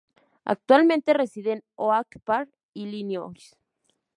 [0.45, 3.55] Actualmente reside en Oak Park, Illinois.